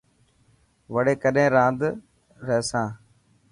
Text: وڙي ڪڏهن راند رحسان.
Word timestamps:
وڙي 0.93 1.13
ڪڏهن 1.23 1.47
راند 1.55 1.81
رحسان. 2.47 2.87